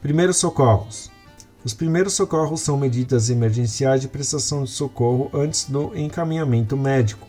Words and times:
Primeiros 0.00 0.36
socorros. 0.36 1.10
Os 1.64 1.74
primeiros 1.74 2.12
socorros 2.12 2.60
são 2.60 2.76
medidas 2.76 3.30
emergenciais 3.30 4.00
de 4.00 4.06
prestação 4.06 4.62
de 4.62 4.70
socorro 4.70 5.28
antes 5.34 5.64
do 5.64 5.92
encaminhamento 5.98 6.76
médico. 6.76 7.26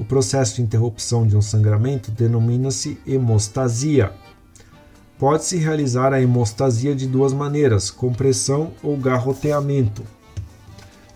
O 0.00 0.04
processo 0.04 0.56
de 0.56 0.62
interrupção 0.62 1.24
de 1.24 1.36
um 1.36 1.40
sangramento 1.40 2.10
denomina-se 2.10 2.98
hemostasia. 3.06 4.12
Pode-se 5.16 5.56
realizar 5.58 6.12
a 6.12 6.20
hemostasia 6.20 6.92
de 6.92 7.06
duas 7.06 7.32
maneiras: 7.32 7.88
compressão 7.88 8.72
ou 8.82 8.96
garroteamento. 8.96 10.02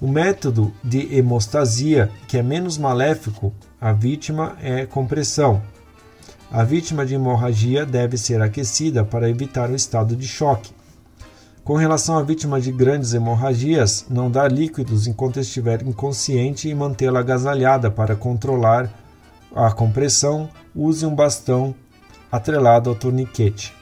O 0.00 0.06
método 0.06 0.72
de 0.84 1.16
hemostasia, 1.16 2.12
que 2.28 2.38
é 2.38 2.44
menos 2.44 2.78
maléfico 2.78 3.52
à 3.80 3.92
vítima, 3.92 4.56
é 4.62 4.86
compressão. 4.86 5.60
A 6.48 6.62
vítima 6.62 7.04
de 7.04 7.16
hemorragia 7.16 7.84
deve 7.84 8.16
ser 8.16 8.40
aquecida 8.40 9.04
para 9.04 9.28
evitar 9.28 9.68
o 9.68 9.74
estado 9.74 10.14
de 10.14 10.28
choque. 10.28 10.75
Com 11.66 11.74
relação 11.74 12.16
à 12.16 12.22
vítima 12.22 12.60
de 12.60 12.70
grandes 12.70 13.12
hemorragias, 13.12 14.06
não 14.08 14.30
dar 14.30 14.52
líquidos 14.52 15.08
enquanto 15.08 15.40
estiver 15.40 15.82
inconsciente 15.82 16.68
e 16.68 16.74
mantê-la 16.76 17.18
agasalhada 17.18 17.90
para 17.90 18.14
controlar 18.14 18.88
a 19.52 19.72
compressão, 19.72 20.48
use 20.72 21.04
um 21.04 21.12
bastão 21.12 21.74
atrelado 22.30 22.88
ao 22.88 22.94
torniquete. 22.94 23.74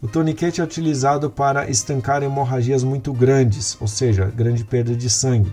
O 0.00 0.08
torniquete 0.08 0.62
é 0.62 0.64
utilizado 0.64 1.28
para 1.28 1.68
estancar 1.68 2.22
hemorragias 2.22 2.82
muito 2.82 3.12
grandes, 3.12 3.76
ou 3.78 3.86
seja, 3.86 4.32
grande 4.34 4.64
perda 4.64 4.96
de 4.96 5.10
sangue. 5.10 5.52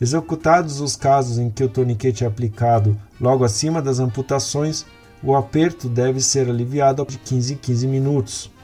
Executados 0.00 0.80
os 0.80 0.96
casos 0.96 1.36
em 1.36 1.50
que 1.50 1.64
o 1.64 1.68
torniquete 1.68 2.24
é 2.24 2.26
aplicado 2.26 2.98
logo 3.20 3.44
acima 3.44 3.82
das 3.82 4.00
amputações, 4.00 4.86
o 5.22 5.36
aperto 5.36 5.86
deve 5.86 6.22
ser 6.22 6.48
aliviado 6.48 7.04
de 7.04 7.18
15 7.18 7.52
em 7.52 7.56
15 7.58 7.86
minutos. 7.86 8.56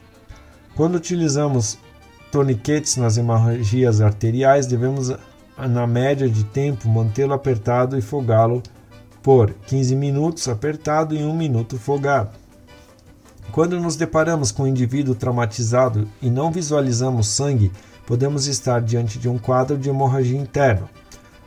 Quando 0.75 0.95
utilizamos 0.95 1.77
torniquetes 2.33 2.97
nas 2.97 3.19
hemorragias 3.19 4.01
arteriais, 4.01 4.67
devemos, 4.67 5.15
na 5.57 5.87
média 5.87 6.29
de 6.29 6.43
tempo, 6.45 6.89
mantê-lo 6.89 7.35
apertado 7.35 7.97
e 7.97 8.01
fogá-lo 8.01 8.63
por 9.23 9.53
15 9.67 9.95
minutos 9.95 10.49
apertado 10.49 11.15
e 11.15 11.23
1 11.23 11.37
minuto 11.37 11.79
fogado. 11.79 12.31
Quando 13.53 13.79
nos 13.79 13.97
deparamos 13.97 14.51
com 14.51 14.63
um 14.63 14.67
indivíduo 14.67 15.15
traumatizado 15.15 16.09
e 16.23 16.31
não 16.31 16.51
visualizamos 16.51 17.29
sangue, 17.29 17.71
podemos 18.07 18.47
estar 18.47 18.81
diante 18.81 19.19
de 19.19 19.29
um 19.29 19.37
quadro 19.37 19.77
de 19.77 19.91
hemorragia 19.91 20.39
interna. 20.39 20.89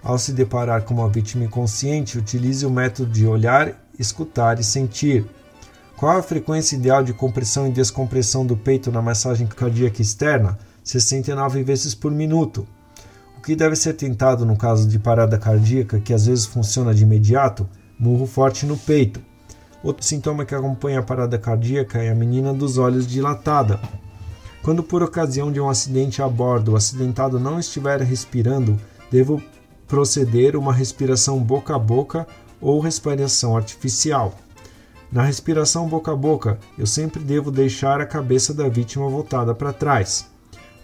Ao 0.04 0.20
se 0.20 0.32
deparar 0.32 0.84
com 0.84 0.94
uma 0.94 1.10
vítima 1.10 1.46
inconsciente, 1.46 2.20
utilize 2.20 2.64
o 2.64 2.70
método 2.70 3.12
de 3.12 3.26
olhar, 3.26 3.74
escutar 3.98 4.60
e 4.60 4.64
sentir. 4.64 5.26
Qual 5.98 6.16
a 6.16 6.22
frequência 6.22 6.76
ideal 6.76 7.04
de 7.04 7.12
compressão 7.12 7.66
e 7.66 7.72
descompressão 7.72 8.46
do 8.46 8.56
peito 8.56 8.92
na 8.92 9.02
massagem 9.02 9.48
cardíaca 9.48 10.00
externa? 10.00 10.60
69 10.86 11.64
vezes 11.64 11.96
por 11.96 12.12
minuto. 12.12 12.68
O 13.36 13.42
que 13.42 13.56
deve 13.56 13.76
ser 13.76 13.94
tentado 13.94 14.46
no 14.46 14.56
caso 14.56 14.88
de 14.88 15.00
parada 15.00 15.36
cardíaca, 15.36 16.00
que 16.00 16.14
às 16.14 16.28
vezes 16.28 16.46
funciona 16.46 16.94
de 16.94 17.02
imediato? 17.02 17.68
Murro 18.00 18.28
forte 18.28 18.68
no 18.68 18.78
peito. 18.78 19.20
Outro 19.84 20.06
sintoma 20.06 20.46
que 20.46 20.54
acompanha 20.54 21.00
a 21.00 21.04
parada 21.04 21.40
cardíaca 21.40 22.04
é 22.04 22.12
a 22.12 22.16
menina 22.16 22.54
dos 22.54 22.78
olhos 22.78 23.08
dilatada. 23.08 23.80
Quando 24.62 24.84
por 24.84 25.02
ocasião 25.02 25.52
de 25.52 25.60
um 25.60 25.70
acidente 25.70 26.22
a 26.22 26.30
bordo 26.30 26.74
o 26.74 26.76
acidentado 26.76 27.40
não 27.40 27.60
estiver 27.60 28.00
respirando, 28.02 28.80
devo 29.12 29.42
proceder 29.88 30.56
uma 30.56 30.74
respiração 30.74 31.40
boca 31.40 31.76
a 31.76 31.80
boca 31.80 32.28
ou 32.62 32.80
respiração 32.80 33.58
artificial. 33.58 34.36
Na 35.12 35.24
respiração 35.24 35.88
boca 35.88 36.12
a 36.12 36.16
boca, 36.16 36.60
eu 36.78 36.86
sempre 36.86 37.24
devo 37.24 37.50
deixar 37.50 38.02
a 38.02 38.06
cabeça 38.06 38.54
da 38.54 38.70
vítima 38.70 39.10
voltada 39.10 39.54
para 39.56 39.74
trás. 39.74 40.35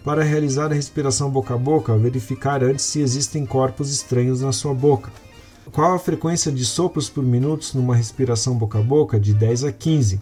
Para 0.04 0.24
realizar 0.24 0.72
a 0.72 0.74
respiração 0.74 1.30
boca 1.30 1.54
a 1.54 1.56
boca, 1.56 1.96
verificar 1.96 2.64
antes 2.64 2.84
se 2.84 3.00
existem 3.00 3.46
corpos 3.46 3.92
estranhos 3.92 4.40
na 4.40 4.50
sua 4.50 4.74
boca. 4.74 5.12
Qual 5.70 5.94
a 5.94 5.98
frequência 5.98 6.50
de 6.50 6.64
sopros 6.64 7.08
por 7.08 7.22
minuto 7.22 7.70
numa 7.74 7.94
respiração 7.94 8.56
boca 8.56 8.80
a 8.80 8.82
boca? 8.82 9.20
De 9.20 9.32
10 9.32 9.64
a 9.64 9.72
15. 9.72 10.20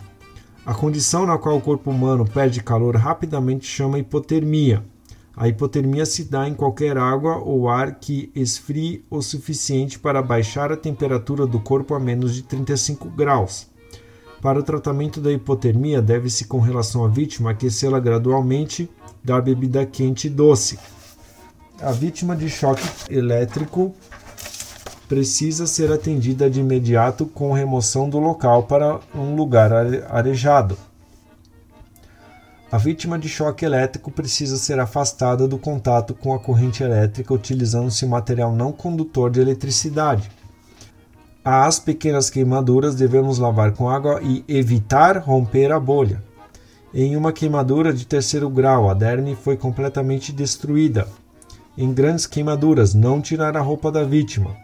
A 0.67 0.75
condição 0.75 1.25
na 1.25 1.39
qual 1.39 1.57
o 1.57 1.63
corpo 1.63 1.91
humano 1.91 2.27
perde 2.27 2.63
calor 2.63 2.95
rapidamente 2.95 3.67
chama 3.67 3.99
hipotermia. 3.99 4.85
A 5.35 5.49
hipotermia 5.49 6.05
se 6.05 6.25
dá 6.25 6.47
em 6.47 6.53
qualquer 6.53 6.99
água 6.99 7.39
ou 7.39 7.67
ar 7.67 7.95
que 7.95 8.31
esfrie 8.35 9.03
o 9.09 9.23
suficiente 9.23 9.99
para 9.99 10.21
baixar 10.21 10.71
a 10.71 10.77
temperatura 10.77 11.47
do 11.47 11.59
corpo 11.59 11.95
a 11.95 11.99
menos 11.99 12.35
de 12.35 12.43
35 12.43 13.09
graus. 13.09 13.67
Para 14.41 14.59
o 14.59 14.63
tratamento 14.63 15.21
da 15.21 15.31
hipotermia, 15.31 16.01
deve-se, 16.01 16.47
com 16.47 16.61
relação 16.61 17.05
à 17.05 17.09
vítima, 17.09 17.51
aquecê-la 17.51 18.01
gradualmente, 18.01 18.91
dar 19.23 19.43
bebida 19.43 19.85
quente 19.85 20.29
e 20.29 20.31
doce. 20.31 20.79
A 21.81 21.93
vítima 21.93 22.35
de 22.35 22.49
choque 22.49 22.83
elétrico 23.11 23.95
precisa 25.07 25.67
ser 25.67 25.93
atendida 25.93 26.49
de 26.49 26.61
imediato 26.61 27.27
com 27.27 27.53
remoção 27.53 28.09
do 28.09 28.19
local 28.19 28.63
para 28.63 29.01
um 29.15 29.35
lugar 29.35 29.73
arejado. 30.09 30.77
A 32.73 32.79
vítima 32.79 33.19
de 33.19 33.29
choque 33.29 33.65
elétrico 33.65 34.11
precisa 34.11 34.57
ser 34.57 34.79
afastada 34.79 35.49
do 35.49 35.59
contato 35.59 36.15
com 36.15 36.33
a 36.33 36.39
corrente 36.39 36.83
elétrica 36.83 37.35
utilizando-se 37.35 38.07
material 38.07 38.55
não 38.55 38.73
condutor 38.73 39.31
de 39.31 39.41
eletricidade. 39.41 40.31
As 41.43 41.79
pequenas 41.79 42.29
queimaduras 42.29 42.95
devemos 42.95 43.39
lavar 43.39 43.73
com 43.73 43.89
água 43.89 44.21
e 44.23 44.45
evitar 44.47 45.17
romper 45.17 45.73
a 45.73 45.81
bolha. 45.81 46.23
Em 46.93 47.17
uma 47.17 47.33
queimadura 47.33 47.95
de 47.95 48.07
terceiro 48.07 48.51
grau, 48.51 48.91
a 48.91 48.95
derme 48.95 49.35
foi 49.35 49.57
completamente 49.57 50.33
destruída. 50.33 51.09
Em 51.79 51.95
grandes 51.95 52.27
queimaduras, 52.27 52.93
não 52.93 53.23
tirar 53.23 53.57
a 53.57 53.61
roupa 53.63 53.91
da 53.91 54.05
vítima. 54.05 54.55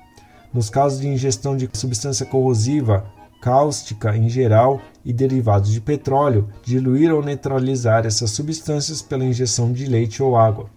Nos 0.53 0.69
casos 0.69 1.01
de 1.01 1.09
ingestão 1.09 1.57
de 1.57 1.67
substância 1.73 2.27
corrosiva, 2.27 3.07
cáustica 3.41 4.15
em 4.15 4.29
geral 4.29 4.83
e 5.03 5.15
derivados 5.15 5.73
de 5.73 5.81
petróleo, 5.81 6.47
diluir 6.63 7.11
ou 7.11 7.23
neutralizar 7.23 8.05
essas 8.05 8.33
substâncias 8.33 9.01
pela 9.01 9.25
injeção 9.25 9.73
de 9.73 9.87
leite 9.87 10.23
ou 10.23 10.37
água. 10.37 10.69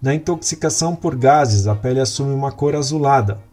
Na 0.00 0.14
intoxicação 0.14 0.96
por 0.96 1.14
gases, 1.14 1.66
a 1.66 1.74
pele 1.74 2.00
assume 2.00 2.32
uma 2.32 2.50
cor 2.50 2.74
azulada. 2.74 3.51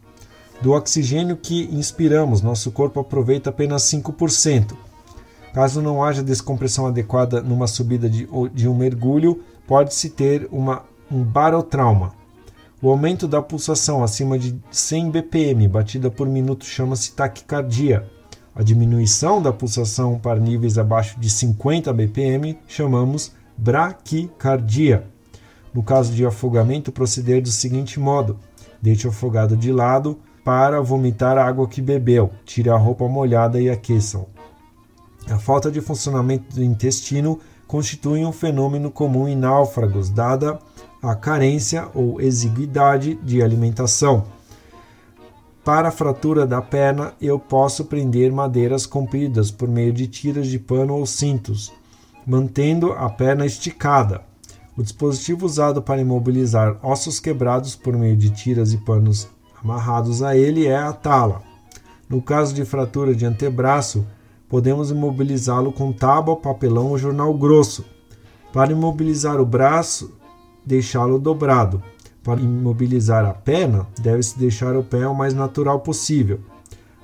Do 0.61 0.73
oxigênio 0.73 1.37
que 1.37 1.69
inspiramos, 1.71 2.41
nosso 2.41 2.69
corpo 2.71 2.99
aproveita 2.99 3.49
apenas 3.49 3.83
5%. 3.83 4.75
Caso 5.53 5.81
não 5.81 6.03
haja 6.03 6.21
descompressão 6.21 6.85
adequada 6.85 7.41
numa 7.41 7.65
subida 7.65 8.09
de, 8.09 8.27
de 8.53 8.67
um 8.67 8.75
mergulho, 8.75 9.41
pode-se 9.65 10.09
ter 10.09 10.47
uma, 10.51 10.83
um 11.09 11.23
barotrauma. 11.23 12.13
O 12.81 12.89
aumento 12.89 13.27
da 13.27 13.41
pulsação 13.41 14.03
acima 14.03 14.37
de 14.37 14.57
100 14.69 15.11
bpm 15.11 15.67
batida 15.69 16.11
por 16.11 16.27
minuto 16.27 16.65
chama-se 16.65 17.13
taquicardia. 17.13 18.05
A 18.53 18.61
diminuição 18.61 19.41
da 19.41 19.53
pulsação 19.53 20.19
para 20.19 20.39
níveis 20.39 20.77
abaixo 20.77 21.19
de 21.19 21.29
50 21.29 21.91
bpm 21.93 22.57
chamamos 22.67 23.31
braquicardia. 23.57 25.05
No 25.73 25.83
caso 25.83 26.13
de 26.13 26.25
afogamento, 26.25 26.91
proceder 26.91 27.41
do 27.41 27.49
seguinte 27.49 27.99
modo: 27.99 28.39
deixe 28.81 29.07
o 29.07 29.09
afogado 29.09 29.55
de 29.55 29.71
lado 29.71 30.19
para 30.49 30.81
vomitar 30.81 31.37
a 31.37 31.45
água 31.45 31.67
que 31.67 31.79
bebeu, 31.79 32.31
tire 32.43 32.71
a 32.71 32.75
roupa 32.75 33.07
molhada 33.07 33.61
e 33.61 33.69
aqueça-o. 33.69 34.25
A 35.29 35.37
falta 35.37 35.69
de 35.69 35.79
funcionamento 35.79 36.55
do 36.55 36.63
intestino 36.63 37.39
constitui 37.67 38.25
um 38.25 38.31
fenômeno 38.31 38.89
comum 38.89 39.27
em 39.27 39.35
náufragos, 39.35 40.09
dada 40.09 40.57
a 41.03 41.13
carência 41.13 41.87
ou 41.93 42.19
exiguidade 42.19 43.13
de 43.21 43.43
alimentação. 43.43 44.23
Para 45.63 45.89
a 45.89 45.91
fratura 45.91 46.47
da 46.47 46.63
perna, 46.63 47.13
eu 47.21 47.37
posso 47.37 47.85
prender 47.85 48.31
madeiras 48.31 48.87
compridas 48.87 49.51
por 49.51 49.69
meio 49.69 49.93
de 49.93 50.07
tiras 50.07 50.47
de 50.47 50.57
pano 50.57 50.95
ou 50.95 51.05
cintos, 51.05 51.71
mantendo 52.25 52.91
a 52.93 53.07
perna 53.07 53.45
esticada. 53.45 54.23
O 54.75 54.81
dispositivo 54.81 55.45
usado 55.45 55.79
para 55.79 56.01
imobilizar 56.01 56.79
ossos 56.81 57.19
quebrados 57.19 57.75
por 57.75 57.95
meio 57.95 58.17
de 58.17 58.31
tiras 58.31 58.73
e 58.73 58.77
panos 58.79 59.27
amarrados 59.63 60.21
a 60.21 60.35
ele 60.35 60.65
é 60.65 60.77
a 60.77 60.93
tala. 60.93 61.41
No 62.09 62.21
caso 62.21 62.53
de 62.53 62.65
fratura 62.65 63.13
de 63.13 63.25
antebraço, 63.25 64.05
podemos 64.47 64.89
imobilizá-lo 64.89 65.71
com 65.71 65.93
tábua, 65.93 66.35
papelão 66.35 66.87
ou 66.87 66.97
jornal 66.97 67.33
grosso. 67.33 67.85
Para 68.51 68.71
imobilizar 68.71 69.39
o 69.39 69.45
braço, 69.45 70.11
deixá-lo 70.65 71.19
dobrado. 71.19 71.83
Para 72.23 72.41
imobilizar 72.41 73.25
a 73.25 73.33
perna, 73.33 73.87
deve-se 73.99 74.37
deixar 74.37 74.75
o 74.75 74.83
pé 74.83 75.07
o 75.07 75.15
mais 75.15 75.33
natural 75.33 75.79
possível. 75.79 76.39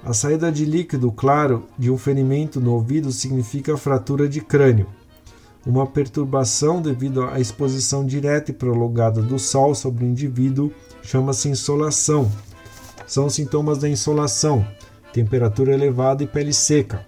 A 0.04 0.14
saída 0.14 0.52
de 0.52 0.66
líquido 0.66 1.12
claro 1.12 1.64
de 1.78 1.90
um 1.90 1.98
ferimento 1.98 2.60
no 2.60 2.74
ouvido 2.74 3.12
significa 3.12 3.78
fratura 3.78 4.28
de 4.28 4.42
crânio. 4.42 4.88
Uma 5.66 5.88
perturbação 5.88 6.80
devido 6.80 7.24
à 7.24 7.40
exposição 7.40 8.06
direta 8.06 8.52
e 8.52 8.54
prolongada 8.54 9.20
do 9.20 9.40
sol 9.40 9.74
sobre 9.74 10.06
o 10.06 10.08
indivíduo 10.08 10.72
chama-se 11.02 11.50
insolação. 11.50 12.32
São 13.08 13.30
sintomas 13.32 13.80
da 13.80 13.90
insolação: 13.90 14.66
temperatura 15.12 15.74
elevada 15.74 16.24
e 16.24 16.28
pele 16.28 16.54
seca. 16.54 17.04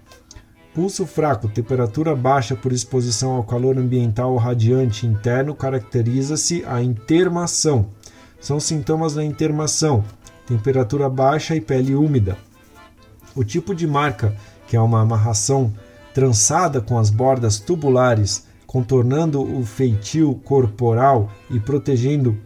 Pulso 0.74 1.06
fraco, 1.06 1.48
temperatura 1.48 2.16
baixa 2.16 2.56
por 2.56 2.72
exposição 2.72 3.32
ao 3.32 3.44
calor 3.44 3.78
ambiental 3.78 4.32
ou 4.32 4.38
radiante 4.38 5.06
interno, 5.06 5.54
caracteriza-se 5.54 6.64
a 6.66 6.82
intermação. 6.82 7.86
São 8.40 8.58
sintomas 8.58 9.14
da 9.14 9.24
intermação: 9.24 10.04
temperatura 10.46 11.08
baixa 11.08 11.54
e 11.54 11.60
pele 11.60 11.94
úmida. 11.94 12.36
O 13.36 13.44
tipo 13.44 13.72
de 13.72 13.86
marca, 13.86 14.36
que 14.66 14.76
é 14.76 14.80
uma 14.80 15.00
amarração 15.00 15.72
trançada 16.12 16.80
com 16.80 16.98
as 16.98 17.10
bordas 17.10 17.60
tubulares, 17.60 18.47
contornando 18.68 19.40
o 19.40 19.64
feitio 19.64 20.34
corporal 20.44 21.32
e 21.50 21.58
protegendo 21.58 22.38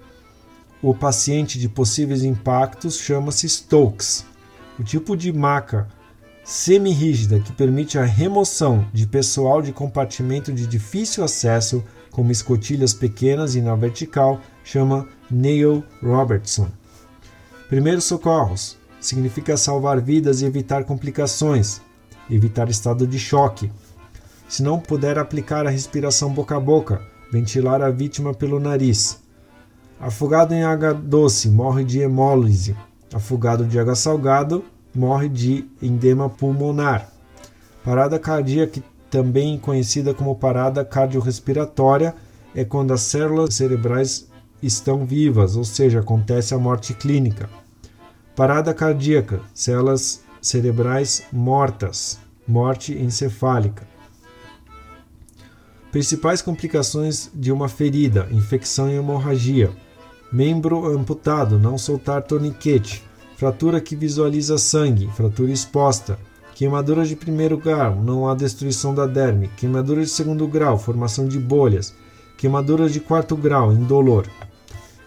o 0.81 0.95
paciente 0.95 1.59
de 1.59 1.69
possíveis 1.69 2.23
impactos, 2.23 2.97
chama-se 2.97 3.49
Stokes. 3.49 4.25
O 4.79 4.85
tipo 4.85 5.17
de 5.17 5.33
maca 5.33 5.89
semi-rígida 6.45 7.41
que 7.41 7.53
permite 7.53 7.99
a 7.99 8.05
remoção 8.05 8.87
de 8.93 9.05
pessoal 9.05 9.61
de 9.61 9.73
compartimento 9.73 10.53
de 10.53 10.65
difícil 10.65 11.25
acesso, 11.25 11.83
como 12.13 12.31
escotilhas 12.31 12.95
pequenas 12.95 13.57
e 13.57 13.61
na 13.61 13.75
vertical, 13.75 14.41
chama 14.63 15.09
Neil 15.29 15.83
Robertson. 16.01 16.69
Primeiros 17.69 18.05
socorros 18.05 18.79
significa 19.01 19.57
salvar 19.57 20.01
vidas 20.01 20.41
e 20.41 20.45
evitar 20.45 20.85
complicações, 20.85 21.81
evitar 22.31 22.69
estado 22.69 23.09
de 23.09 23.19
choque. 23.19 23.73
Se 24.53 24.63
não 24.63 24.79
puder 24.79 25.19
aplicar 25.19 25.67
a 25.67 25.71
respiração 25.71 26.31
boca 26.31 26.55
a 26.55 26.61
boca, 26.61 27.01
ventilar 27.33 27.81
a 27.81 27.89
vítima 27.89 28.35
pelo 28.35 28.61
nariz. 28.61 29.19
Afogado 29.99 30.53
em 30.53 30.63
água 30.63 30.93
doce 30.93 31.49
morre 31.49 31.83
de 31.85 32.01
hemólise. 32.01 32.77
Afogado 33.15 33.65
de 33.65 33.81
água 33.81 33.95
salgada 33.95 34.61
morre 34.95 35.31
de 35.31 35.65
edema 35.81 36.29
pulmonar. 36.29 37.11
Parada 37.83 38.19
cardíaca, 38.19 38.83
também 39.11 39.59
conhecida 39.59 40.13
como 40.13 40.37
parada 40.37 40.85
cardiorrespiratória, 40.85 42.15
é 42.55 42.63
quando 42.63 42.93
as 42.93 43.01
células 43.01 43.55
cerebrais 43.55 44.29
estão 44.63 45.07
vivas, 45.07 45.57
ou 45.57 45.65
seja, 45.65 46.01
acontece 46.01 46.53
a 46.53 46.59
morte 46.59 46.93
clínica. 46.93 47.49
Parada 48.37 48.75
cardíaca, 48.75 49.41
células 49.55 50.21
cerebrais 50.43 51.23
mortas, 51.33 52.21
morte 52.47 52.93
encefálica. 52.93 53.91
Principais 55.93 56.41
complicações 56.41 57.31
de 57.35 57.53
uma 57.53 57.69
ferida: 57.69 58.27
infecção 58.33 58.89
e 58.91 58.95
hemorragia. 58.95 59.71
Membro 60.33 60.87
amputado, 60.87 61.59
não 61.59 61.77
soltar 61.77 62.23
torniquete, 62.23 63.05
fratura 63.37 63.79
que 63.79 63.95
visualiza 63.95 64.57
sangue, 64.57 65.11
fratura 65.15 65.53
exposta, 65.53 66.19
queimadura 66.55 67.05
de 67.05 67.15
primeiro 67.15 67.59
grau, 67.59 67.97
não 67.97 68.27
há 68.27 68.35
destruição 68.35 68.95
da 68.95 69.05
derme, 69.05 69.51
queimadura 69.59 70.01
de 70.01 70.09
segundo 70.09 70.49
grau, 70.49 70.79
formação 70.79 71.29
de 71.29 71.39
bolhas, 71.39 71.95
queimadura 72.39 72.89
de 72.89 72.99
quarto 72.99 73.37
grau, 73.37 73.71
indolor. 73.71 74.27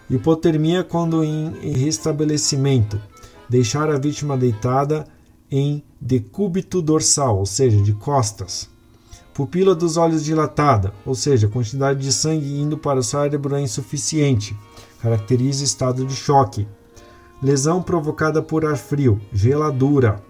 Hipotermia 0.08 0.84
quando 0.84 1.24
em 1.24 1.72
restabelecimento, 1.72 3.00
deixar 3.48 3.90
a 3.90 3.98
vítima 3.98 4.36
deitada 4.36 5.04
em 5.50 5.82
decúbito 6.00 6.80
dorsal, 6.80 7.38
ou 7.38 7.46
seja, 7.46 7.82
de 7.82 7.92
costas. 7.92 8.75
Pupila 9.36 9.74
dos 9.74 9.98
olhos 9.98 10.24
dilatada, 10.24 10.94
ou 11.04 11.14
seja, 11.14 11.46
quantidade 11.46 12.00
de 12.00 12.10
sangue 12.10 12.58
indo 12.58 12.78
para 12.78 13.00
o 13.00 13.02
cérebro 13.02 13.54
é 13.54 13.60
insuficiente, 13.60 14.56
caracteriza 15.02 15.62
estado 15.62 16.06
de 16.06 16.16
choque. 16.16 16.66
Lesão 17.42 17.82
provocada 17.82 18.40
por 18.40 18.64
ar 18.64 18.78
frio, 18.78 19.20
geladura. 19.30 20.24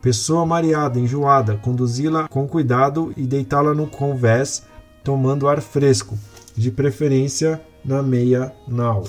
Pessoa 0.00 0.44
mareada, 0.44 0.98
enjoada, 0.98 1.56
conduzi-la 1.58 2.26
com 2.26 2.48
cuidado 2.48 3.14
e 3.16 3.28
deitá-la 3.28 3.74
no 3.74 3.86
convés, 3.86 4.64
tomando 5.04 5.46
ar 5.46 5.60
fresco, 5.60 6.18
de 6.56 6.72
preferência 6.72 7.62
na 7.84 8.02
meia 8.02 8.52
nau. 8.66 9.04